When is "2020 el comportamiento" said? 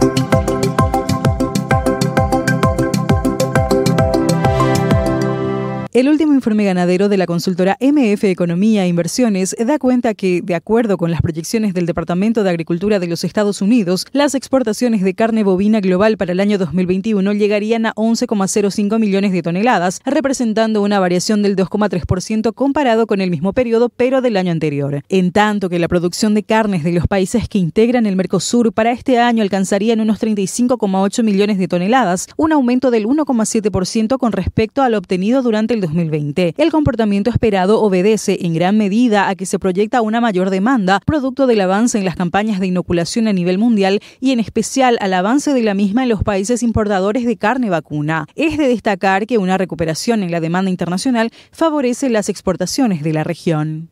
35.80-37.30